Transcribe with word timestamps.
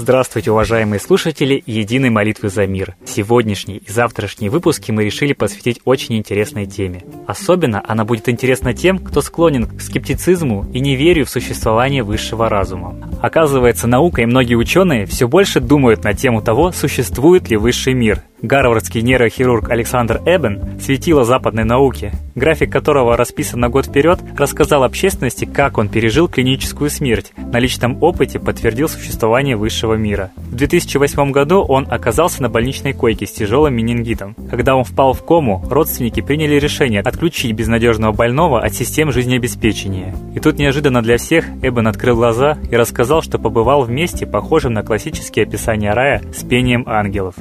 Здравствуйте, 0.00 0.50
уважаемые 0.50 0.98
слушатели 0.98 1.62
Единой 1.66 2.08
молитвы 2.08 2.48
за 2.48 2.66
мир. 2.66 2.96
Сегодняшний 3.04 3.82
и 3.86 3.90
завтрашний 3.90 4.48
выпуски 4.48 4.90
мы 4.90 5.04
решили 5.04 5.34
посвятить 5.34 5.82
очень 5.84 6.16
интересной 6.16 6.64
теме. 6.64 7.04
Особенно 7.26 7.84
она 7.86 8.06
будет 8.06 8.26
интересна 8.30 8.72
тем, 8.72 8.98
кто 8.98 9.20
склонен 9.20 9.66
к 9.66 9.78
скептицизму 9.78 10.66
и 10.72 10.80
неверию 10.80 11.26
в 11.26 11.30
существование 11.30 12.02
высшего 12.02 12.48
разума. 12.48 12.96
Оказывается, 13.20 13.86
наука 13.86 14.22
и 14.22 14.26
многие 14.26 14.54
ученые 14.54 15.04
все 15.04 15.28
больше 15.28 15.60
думают 15.60 16.02
на 16.02 16.14
тему 16.14 16.40
того, 16.40 16.72
существует 16.72 17.50
ли 17.50 17.58
высший 17.58 17.92
мир, 17.92 18.22
Гарвардский 18.42 19.02
нейрохирург 19.02 19.70
Александр 19.70 20.20
Эбен, 20.24 20.80
светило 20.80 21.24
западной 21.24 21.64
науки, 21.64 22.12
график 22.34 22.72
которого 22.72 23.16
расписан 23.16 23.60
на 23.60 23.68
год 23.68 23.86
вперед, 23.86 24.18
рассказал 24.36 24.82
общественности, 24.82 25.44
как 25.44 25.76
он 25.76 25.88
пережил 25.88 26.26
клиническую 26.26 26.88
смерть, 26.88 27.32
на 27.36 27.58
личном 27.58 28.02
опыте 28.02 28.38
подтвердил 28.38 28.88
существование 28.88 29.56
высшего 29.56 29.94
мира. 29.94 30.30
В 30.36 30.56
2008 30.56 31.32
году 31.32 31.60
он 31.60 31.86
оказался 31.90 32.42
на 32.42 32.48
больничной 32.48 32.94
койке 32.94 33.26
с 33.26 33.32
тяжелым 33.32 33.74
менингитом. 33.74 34.34
Когда 34.48 34.74
он 34.74 34.84
впал 34.84 35.12
в 35.12 35.24
кому, 35.24 35.62
родственники 35.68 36.20
приняли 36.20 36.54
решение 36.54 37.00
отключить 37.00 37.52
безнадежного 37.52 38.12
больного 38.12 38.62
от 38.62 38.72
систем 38.72 39.12
жизнеобеспечения. 39.12 40.14
И 40.34 40.40
тут 40.40 40.58
неожиданно 40.58 41.02
для 41.02 41.18
всех 41.18 41.46
Эбен 41.62 41.86
открыл 41.86 42.16
глаза 42.16 42.56
и 42.70 42.76
рассказал, 42.76 43.22
что 43.22 43.38
побывал 43.38 43.82
в 43.82 43.90
месте, 43.90 44.26
похожем 44.26 44.72
на 44.72 44.82
классические 44.82 45.44
описания 45.44 45.92
рая 45.92 46.22
с 46.34 46.42
пением 46.42 46.84
ангелов 46.86 47.34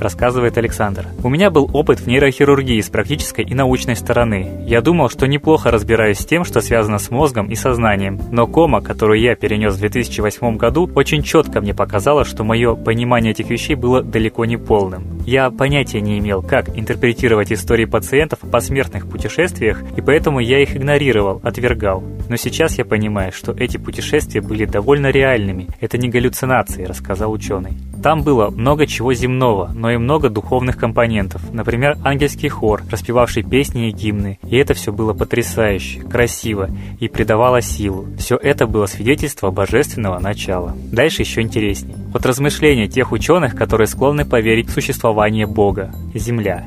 рассказывает 0.00 0.58
Александр. 0.58 1.06
У 1.22 1.28
меня 1.28 1.50
был 1.50 1.70
опыт 1.72 2.00
в 2.00 2.06
нейрохирургии 2.06 2.80
с 2.80 2.88
практической 2.88 3.44
и 3.44 3.54
научной 3.54 3.96
стороны. 3.96 4.64
Я 4.66 4.80
думал, 4.80 5.08
что 5.08 5.26
неплохо 5.26 5.70
разбираюсь 5.70 6.18
с 6.18 6.26
тем, 6.26 6.44
что 6.44 6.60
связано 6.60 6.98
с 6.98 7.10
мозгом 7.10 7.46
и 7.46 7.54
сознанием. 7.54 8.20
Но 8.30 8.46
кома, 8.46 8.80
которую 8.80 9.20
я 9.20 9.34
перенес 9.34 9.74
в 9.74 9.80
2008 9.80 10.56
году, 10.56 10.90
очень 10.94 11.22
четко 11.22 11.60
мне 11.60 11.74
показала, 11.74 12.24
что 12.24 12.44
мое 12.44 12.74
понимание 12.74 13.32
этих 13.32 13.50
вещей 13.50 13.74
было 13.74 14.02
далеко 14.02 14.44
не 14.44 14.56
полным. 14.56 15.20
Я 15.26 15.50
понятия 15.50 16.00
не 16.00 16.18
имел, 16.18 16.42
как 16.42 16.76
интерпретировать 16.76 17.52
истории 17.52 17.84
пациентов 17.84 18.40
о 18.42 18.46
посмертных 18.46 19.08
путешествиях, 19.08 19.82
и 19.96 20.00
поэтому 20.00 20.40
я 20.40 20.62
их 20.62 20.76
игнорировал, 20.76 21.40
отвергал. 21.42 22.02
Но 22.28 22.36
сейчас 22.36 22.78
я 22.78 22.84
понимаю, 22.84 23.32
что 23.32 23.52
эти 23.52 23.76
путешествия 23.76 24.40
были 24.40 24.64
довольно 24.64 25.10
реальными. 25.10 25.68
Это 25.80 25.98
не 25.98 26.08
галлюцинации, 26.08 26.84
рассказал 26.84 27.32
ученый. 27.32 27.72
Там 28.02 28.22
было 28.22 28.50
много 28.50 28.86
чего 28.86 29.14
земного, 29.14 29.70
но 29.74 29.90
и 29.90 29.96
много 29.96 30.28
духовных 30.28 30.76
компонентов. 30.76 31.42
Например, 31.52 31.96
ангельский 32.04 32.48
хор, 32.48 32.82
распевавший 32.90 33.42
песни 33.42 33.88
и 33.88 33.92
гимны. 33.92 34.38
И 34.48 34.56
это 34.56 34.74
все 34.74 34.92
было 34.92 35.12
потрясающе, 35.12 36.00
красиво 36.00 36.70
и 37.00 37.08
придавало 37.08 37.60
силу. 37.60 38.06
Все 38.18 38.36
это 38.36 38.66
было 38.66 38.86
свидетельство 38.86 39.50
божественного 39.50 40.18
начала. 40.18 40.74
Дальше 40.92 41.22
еще 41.22 41.40
интереснее. 41.40 41.96
Вот 42.12 42.26
размышления 42.26 42.86
тех 42.86 43.12
ученых, 43.12 43.56
которые 43.56 43.86
склонны 43.86 44.24
поверить 44.24 44.68
в 44.68 44.72
существование 44.72 45.46
Бога. 45.46 45.92
Земля. 46.14 46.66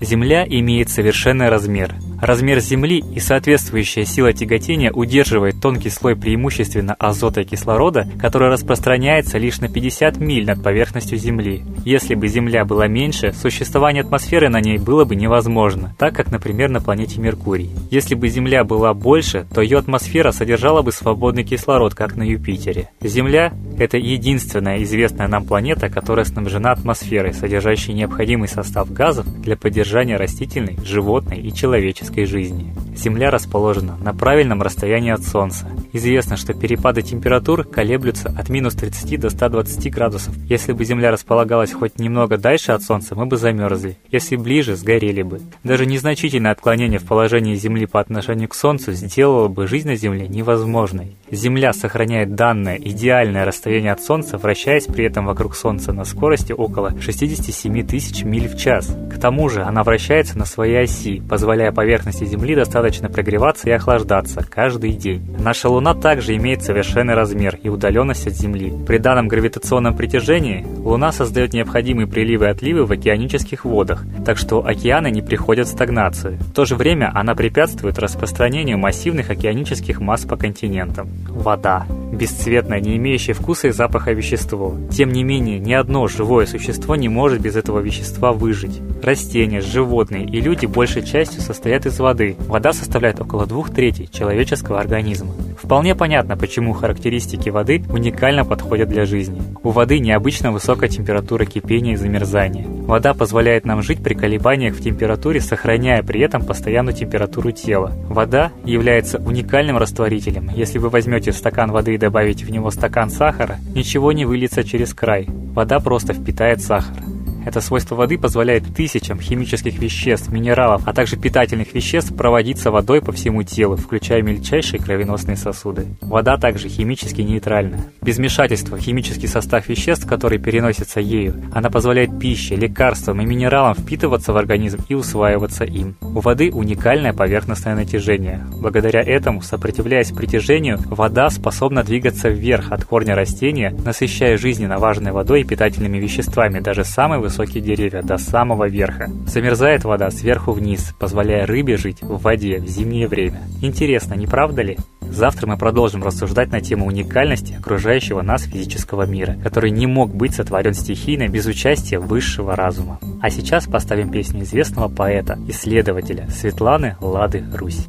Земля 0.00 0.44
имеет 0.46 0.90
совершенный 0.90 1.48
размер. 1.48 1.94
Размер 2.24 2.58
Земли 2.60 3.04
и 3.14 3.20
соответствующая 3.20 4.06
сила 4.06 4.32
тяготения 4.32 4.90
удерживает 4.90 5.60
тонкий 5.60 5.90
слой 5.90 6.16
преимущественно 6.16 6.94
азота 6.94 7.42
и 7.42 7.44
кислорода, 7.44 8.08
который 8.18 8.48
распространяется 8.48 9.36
лишь 9.36 9.60
на 9.60 9.68
50 9.68 10.16
миль 10.20 10.46
над 10.46 10.62
поверхностью 10.62 11.18
Земли. 11.18 11.64
Если 11.84 12.14
бы 12.14 12.26
Земля 12.28 12.64
была 12.64 12.86
меньше, 12.86 13.34
существование 13.34 14.02
атмосферы 14.02 14.48
на 14.48 14.62
ней 14.62 14.78
было 14.78 15.04
бы 15.04 15.16
невозможно, 15.16 15.94
так 15.98 16.14
как, 16.14 16.32
например, 16.32 16.70
на 16.70 16.80
планете 16.80 17.20
Меркурий. 17.20 17.68
Если 17.90 18.14
бы 18.14 18.26
Земля 18.28 18.64
была 18.64 18.94
больше, 18.94 19.46
то 19.54 19.60
ее 19.60 19.76
атмосфера 19.76 20.32
содержала 20.32 20.80
бы 20.80 20.92
свободный 20.92 21.44
кислород, 21.44 21.94
как 21.94 22.16
на 22.16 22.22
Юпитере. 22.22 22.88
Земля– 23.02 23.52
это 23.78 23.98
единственная 23.98 24.82
известная 24.82 25.28
нам 25.28 25.44
планета, 25.44 25.90
которая 25.90 26.24
снабжена 26.24 26.72
атмосферой, 26.72 27.34
содержащей 27.34 27.92
необходимый 27.92 28.48
состав 28.48 28.90
газов 28.90 29.26
для 29.42 29.58
поддержания 29.58 30.16
растительной, 30.16 30.78
животной 30.82 31.40
и 31.40 31.52
человеческой 31.52 32.13
человеческой 32.14 32.26
жизни. 32.26 32.72
Земля 32.96 33.30
расположена 33.30 33.96
на 33.96 34.14
правильном 34.14 34.62
расстоянии 34.62 35.12
от 35.12 35.22
Солнца. 35.22 35.66
Известно, 35.94 36.36
что 36.36 36.54
перепады 36.54 37.02
температур 37.02 37.62
колеблются 37.62 38.34
от 38.36 38.48
минус 38.48 38.74
30 38.74 39.20
до 39.20 39.30
120 39.30 39.92
градусов. 39.92 40.34
Если 40.48 40.72
бы 40.72 40.84
Земля 40.84 41.12
располагалась 41.12 41.72
хоть 41.72 42.00
немного 42.00 42.36
дальше 42.36 42.72
от 42.72 42.82
Солнца, 42.82 43.14
мы 43.14 43.26
бы 43.26 43.36
замерзли. 43.36 43.96
Если 44.10 44.34
ближе, 44.34 44.74
сгорели 44.74 45.22
бы. 45.22 45.40
Даже 45.62 45.86
незначительное 45.86 46.50
отклонение 46.50 46.98
в 46.98 47.04
положении 47.04 47.54
Земли 47.54 47.86
по 47.86 48.00
отношению 48.00 48.48
к 48.48 48.56
Солнцу 48.56 48.90
сделало 48.90 49.46
бы 49.46 49.68
жизнь 49.68 49.86
на 49.86 49.94
Земле 49.94 50.26
невозможной. 50.26 51.16
Земля 51.30 51.72
сохраняет 51.72 52.34
данное 52.34 52.76
идеальное 52.76 53.44
расстояние 53.44 53.92
от 53.92 54.02
Солнца, 54.02 54.36
вращаясь 54.36 54.86
при 54.86 55.04
этом 55.04 55.26
вокруг 55.26 55.54
Солнца 55.54 55.92
на 55.92 56.04
скорости 56.04 56.52
около 56.52 57.00
67 57.00 57.86
тысяч 57.86 58.24
миль 58.24 58.48
в 58.48 58.58
час. 58.58 58.88
К 59.12 59.20
тому 59.20 59.48
же 59.48 59.62
она 59.62 59.84
вращается 59.84 60.36
на 60.36 60.44
своей 60.44 60.82
оси, 60.82 61.20
позволяя 61.20 61.70
поверхности 61.70 62.24
Земли 62.24 62.56
достаточно 62.56 63.08
прогреваться 63.08 63.68
и 63.68 63.72
охлаждаться 63.72 64.44
каждый 64.44 64.90
день. 64.94 65.22
Наша 65.38 65.68
Луна 65.68 65.83
также 65.92 66.36
имеет 66.36 66.62
совершенный 66.62 67.14
размер 67.14 67.58
и 67.62 67.68
удаленность 67.68 68.26
от 68.26 68.32
Земли. 68.32 68.72
При 68.86 68.98
данном 68.98 69.28
гравитационном 69.28 69.94
притяжении 69.94 70.64
Луна 70.78 71.12
создает 71.12 71.52
необходимые 71.52 72.06
приливы 72.06 72.46
и 72.46 72.48
отливы 72.48 72.86
в 72.86 72.92
океанических 72.92 73.64
водах, 73.66 74.04
так 74.24 74.38
что 74.38 74.64
океаны 74.64 75.10
не 75.10 75.20
приходят 75.20 75.66
в 75.66 75.72
стагнацию. 75.72 76.38
В 76.38 76.52
то 76.52 76.64
же 76.64 76.76
время 76.76 77.10
она 77.12 77.34
препятствует 77.34 77.98
распространению 77.98 78.78
массивных 78.78 79.30
океанических 79.30 80.00
масс 80.00 80.24
по 80.24 80.36
континентам 80.36 81.08
вода. 81.28 81.86
Бесцветное, 82.12 82.80
не 82.80 82.96
имеющее 82.96 83.34
вкуса 83.34 83.68
и 83.68 83.72
запаха 83.72 84.12
вещество. 84.12 84.76
Тем 84.90 85.10
не 85.10 85.24
менее, 85.24 85.58
ни 85.58 85.72
одно 85.72 86.06
живое 86.06 86.46
существо 86.46 86.94
не 86.94 87.08
может 87.08 87.40
без 87.40 87.56
этого 87.56 87.80
вещества 87.80 88.32
выжить. 88.32 88.80
Растения, 89.02 89.60
животные 89.60 90.24
и 90.24 90.40
люди 90.40 90.66
большей 90.66 91.02
частью 91.02 91.40
состоят 91.42 91.86
из 91.86 91.98
воды. 91.98 92.36
Вода 92.46 92.72
составляет 92.72 93.20
около 93.20 93.46
двух 93.46 93.70
третей 93.70 94.08
человеческого 94.10 94.78
организма. 94.78 95.32
Вполне 95.64 95.94
понятно, 95.94 96.36
почему 96.36 96.74
характеристики 96.74 97.48
воды 97.48 97.82
уникально 97.88 98.44
подходят 98.44 98.90
для 98.90 99.06
жизни. 99.06 99.40
У 99.62 99.70
воды 99.70 99.98
необычно 99.98 100.52
высокая 100.52 100.90
температура 100.90 101.46
кипения 101.46 101.94
и 101.94 101.96
замерзания. 101.96 102.66
Вода 102.66 103.14
позволяет 103.14 103.64
нам 103.64 103.80
жить 103.80 104.02
при 104.02 104.12
колебаниях 104.12 104.74
в 104.74 104.82
температуре, 104.82 105.40
сохраняя 105.40 106.02
при 106.02 106.20
этом 106.20 106.44
постоянную 106.44 106.94
температуру 106.94 107.50
тела. 107.50 107.92
Вода 108.10 108.52
является 108.66 109.18
уникальным 109.18 109.78
растворителем. 109.78 110.50
Если 110.54 110.78
вы 110.78 110.90
возьмете 110.90 111.32
стакан 111.32 111.72
воды 111.72 111.94
и 111.94 111.98
добавите 111.98 112.44
в 112.44 112.50
него 112.50 112.70
стакан 112.70 113.08
сахара, 113.08 113.56
ничего 113.74 114.12
не 114.12 114.26
выльется 114.26 114.64
через 114.64 114.92
край. 114.92 115.26
Вода 115.54 115.80
просто 115.80 116.12
впитает 116.12 116.60
сахар. 116.60 117.03
Это 117.44 117.60
свойство 117.60 117.94
воды 117.94 118.18
позволяет 118.18 118.74
тысячам 118.74 119.20
химических 119.20 119.78
веществ, 119.78 120.30
минералов, 120.30 120.82
а 120.86 120.92
также 120.92 121.16
питательных 121.16 121.74
веществ 121.74 122.14
проводиться 122.16 122.70
водой 122.70 123.02
по 123.02 123.12
всему 123.12 123.42
телу, 123.42 123.76
включая 123.76 124.22
мельчайшие 124.22 124.80
кровеносные 124.80 125.36
сосуды. 125.36 125.86
Вода 126.00 126.36
также 126.38 126.68
химически 126.68 127.20
нейтральна. 127.20 127.84
Без 128.00 128.16
вмешательства 128.16 128.76
в 128.76 128.80
химический 128.80 129.28
состав 129.28 129.68
веществ, 129.68 130.06
который 130.06 130.38
переносится 130.38 131.00
ею, 131.00 131.34
она 131.52 131.70
позволяет 131.70 132.18
пище, 132.18 132.56
лекарствам 132.56 133.20
и 133.20 133.26
минералам 133.26 133.74
впитываться 133.74 134.32
в 134.32 134.36
организм 134.36 134.78
и 134.88 134.94
усваиваться 134.94 135.64
им. 135.64 135.96
У 136.00 136.20
воды 136.20 136.50
уникальное 136.50 137.12
поверхностное 137.12 137.74
натяжение. 137.74 138.44
Благодаря 138.60 139.02
этому, 139.02 139.42
сопротивляясь 139.42 140.12
притяжению, 140.12 140.78
вода 140.86 141.28
способна 141.28 141.82
двигаться 141.82 142.28
вверх 142.28 142.72
от 142.72 142.84
корня 142.84 143.14
растения, 143.14 143.74
насыщая 143.84 144.38
жизненно 144.38 144.78
важной 144.78 145.12
водой 145.12 145.42
и 145.42 145.44
питательными 145.44 145.98
веществами 145.98 146.60
даже 146.60 146.84
самый 146.84 147.18
высокий 147.18 147.33
высокие 147.34 147.62
деревья 147.62 148.02
до 148.02 148.16
самого 148.16 148.68
верха. 148.68 149.10
Замерзает 149.26 149.84
вода 149.84 150.10
сверху 150.10 150.52
вниз, 150.52 150.94
позволяя 150.98 151.46
рыбе 151.46 151.76
жить 151.76 152.00
в 152.00 152.20
воде 152.22 152.58
в 152.58 152.68
зимнее 152.68 153.08
время. 153.08 153.42
Интересно, 153.60 154.14
не 154.14 154.26
правда 154.26 154.62
ли? 154.62 154.78
Завтра 155.00 155.48
мы 155.48 155.56
продолжим 155.56 156.04
рассуждать 156.04 156.52
на 156.52 156.60
тему 156.60 156.86
уникальности 156.86 157.54
окружающего 157.58 158.22
нас 158.22 158.44
физического 158.44 159.04
мира, 159.06 159.36
который 159.42 159.70
не 159.70 159.86
мог 159.86 160.14
быть 160.14 160.34
сотворен 160.34 160.74
стихийно 160.74 161.28
без 161.28 161.46
участия 161.46 161.98
высшего 161.98 162.54
разума. 162.54 163.00
А 163.20 163.30
сейчас 163.30 163.66
поставим 163.66 164.10
песню 164.10 164.42
известного 164.42 164.88
поэта, 164.88 165.36
исследователя 165.48 166.28
Светланы 166.30 166.96
Лады 167.00 167.44
Русь. 167.52 167.88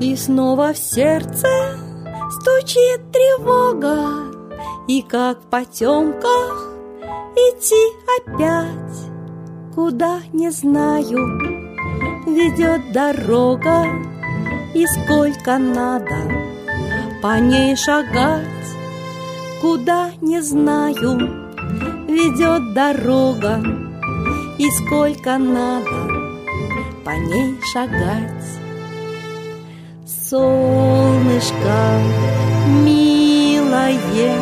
И 0.00 0.14
снова 0.14 0.72
в 0.72 0.78
сердце 0.78 1.48
стучит 2.30 3.10
тревога, 3.10 4.32
И 4.86 5.02
как 5.02 5.40
в 5.40 5.46
потемках 5.46 6.72
идти 7.34 7.74
опять, 8.16 8.96
Куда 9.74 10.20
не 10.32 10.50
знаю, 10.50 11.18
ведет 12.26 12.92
дорога, 12.92 13.86
И 14.72 14.86
сколько 14.86 15.58
надо 15.58 16.30
по 17.20 17.40
ней 17.40 17.74
шагать, 17.74 18.46
Куда 19.60 20.12
не 20.20 20.40
знаю, 20.42 21.50
ведет 22.06 22.72
дорога, 22.72 23.60
И 24.58 24.70
сколько 24.70 25.38
надо 25.38 26.08
по 27.04 27.10
ней 27.10 27.58
шагать. 27.72 28.67
Солнышко 30.30 32.02
милое, 32.84 34.34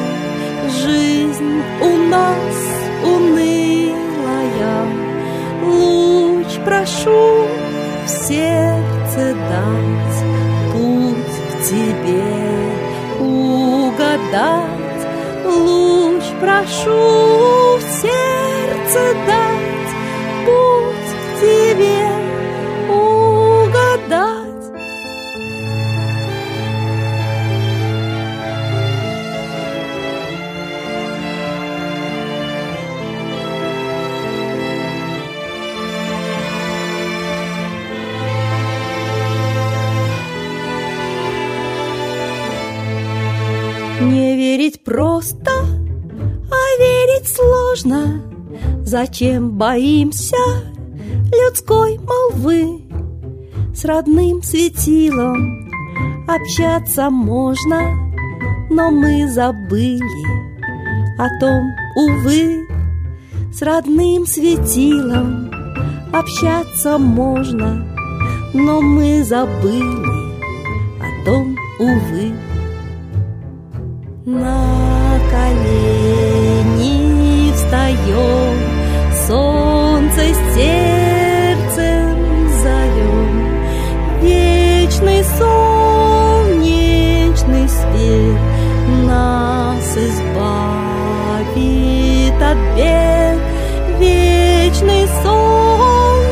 жизнь 0.82 1.62
у 1.80 1.96
нас 2.10 2.56
унылая. 3.04 4.78
Луч 5.62 6.58
прошу 6.64 7.46
в 8.04 8.08
сердце 8.08 9.36
дать, 9.48 10.18
путь 10.72 11.36
к 11.52 11.62
тебе 11.62 12.24
угадать. 13.20 14.66
Луч 15.44 16.24
прошу 16.40 17.76
в 17.78 17.82
сердце 18.02 19.14
дать, 19.24 19.92
путь 20.46 20.75
сложно. 47.76 48.22
Зачем 48.84 49.50
боимся 49.50 50.36
людской 51.32 51.98
молвы? 51.98 52.82
С 53.74 53.84
родным 53.84 54.42
светилом 54.42 55.68
общаться 56.26 57.10
можно, 57.10 57.80
но 58.70 58.90
мы 58.90 59.28
забыли 59.28 60.00
о 61.18 61.28
том, 61.38 61.64
увы. 61.96 62.66
С 63.52 63.62
родным 63.62 64.26
светилом 64.26 65.50
общаться 66.12 66.98
можно, 66.98 67.86
но 68.54 68.80
мы 68.80 69.24
забыли 69.24 70.34
о 71.00 71.24
том, 71.24 71.56
увы. 71.78 72.32
На 74.24 75.18
колени 75.30 76.25
встаем, 77.66 78.58
солнце 79.26 80.22
сердцем 80.54 82.16
зовем, 82.62 83.34
Вечный 84.22 85.22
солнечный 85.38 86.48
свет 87.68 88.40
нас 89.06 89.96
избавит 89.96 90.42
от 92.42 92.58
бед. 92.76 93.38
Вечный 93.98 95.06
солнечный 95.22 96.22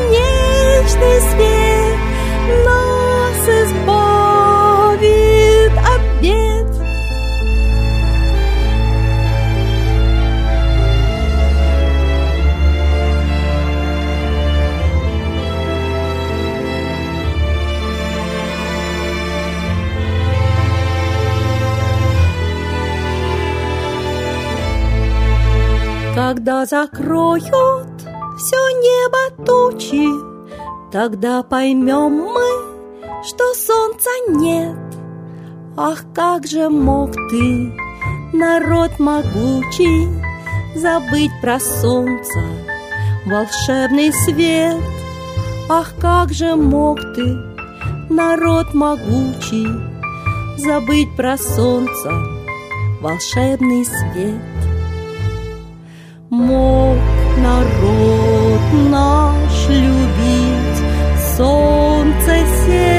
свет 1.31 1.99
нас 2.65 2.94
Закроют 26.65 27.43
все 28.37 28.57
небо 28.57 29.45
тучи, 29.45 30.09
Тогда 30.91 31.43
поймем 31.43 32.11
мы, 32.11 33.23
что 33.23 33.53
солнца 33.53 34.09
нет. 34.29 34.75
Ах, 35.77 36.05
как 36.15 36.47
же 36.47 36.69
мог 36.69 37.11
ты, 37.29 37.71
народ 38.33 38.97
могучий, 38.97 40.07
Забыть 40.75 41.31
про 41.39 41.59
солнце, 41.59 42.39
волшебный 43.27 44.11
свет. 44.11 44.81
Ах, 45.69 45.93
как 46.01 46.33
же 46.33 46.55
мог 46.55 46.99
ты, 47.13 47.37
народ 48.09 48.73
могучий, 48.73 49.67
Забыть 50.57 51.15
про 51.15 51.37
солнце, 51.37 52.11
волшебный 53.01 53.85
свет. 53.85 54.54
Мог 56.37 56.97
народ 57.37 58.91
наш 58.91 59.69
любить, 59.69 60.83
Солнце 61.37 62.45
сердцем 62.65 62.94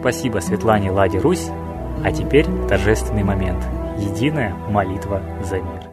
Спасибо 0.00 0.38
Светлане 0.38 0.90
Ладе 0.90 1.18
Русь. 1.18 1.48
А 2.02 2.10
теперь 2.10 2.46
торжественный 2.68 3.22
момент. 3.22 3.62
Единая 3.98 4.54
молитва 4.70 5.22
за 5.42 5.56
мир. 5.56 5.90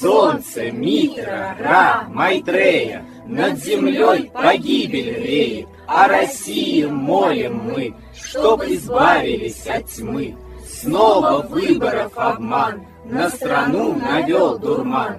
Солнце, 0.00 0.72
Митра, 0.72 1.56
Ра, 1.58 2.04
Майтрея, 2.08 3.04
Над 3.26 3.58
землей 3.58 4.30
погибель 4.32 5.22
реет, 5.24 5.68
О 5.86 6.08
России 6.08 6.84
молим 6.84 7.62
мы, 7.64 7.94
Чтоб 8.12 8.62
избавились 8.64 9.66
от 9.68 9.86
тьмы. 9.86 10.36
Снова 10.66 11.46
выборов 11.48 12.12
обман, 12.16 12.82
На 13.04 13.30
страну 13.30 13.94
навел 13.94 14.58
дурман. 14.58 15.18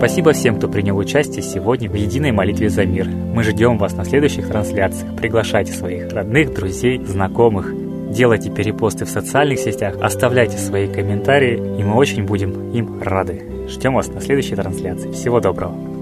Спасибо 0.00 0.32
всем, 0.32 0.56
кто 0.56 0.66
принял 0.66 0.96
участие 0.96 1.42
сегодня 1.42 1.90
в 1.90 1.94
единой 1.94 2.32
молитве 2.32 2.70
за 2.70 2.86
мир. 2.86 3.06
Мы 3.06 3.42
ждем 3.42 3.76
вас 3.76 3.92
на 3.92 4.06
следующих 4.06 4.48
трансляциях. 4.48 5.14
Приглашайте 5.14 5.74
своих 5.74 6.10
родных, 6.10 6.54
друзей, 6.54 7.04
знакомых. 7.04 7.74
делайте 8.10 8.48
перепосты 8.48 9.04
в 9.04 9.10
социальных 9.10 9.58
сетях, 9.58 9.96
оставляйте 10.00 10.56
свои 10.56 10.88
комментарии, 10.88 11.78
и 11.78 11.84
мы 11.84 11.96
очень 11.96 12.24
будем 12.24 12.72
им 12.72 13.02
рады. 13.02 13.42
Ждем 13.68 13.92
вас 13.92 14.08
на 14.08 14.22
следующей 14.22 14.56
трансляции. 14.56 15.12
Всего 15.12 15.38
доброго! 15.38 15.99